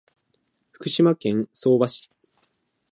[0.71, 2.09] 福島県相馬市